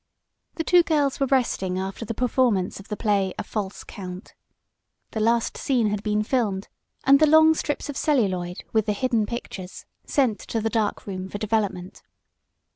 [0.55, 4.33] The two girls were resting after the performance of the play "A False Count."
[5.11, 6.69] The last scene had been filmed,
[7.03, 11.29] and the long strips of celluloid, with the hidden pictures, sent to the dark room
[11.29, 12.01] for development.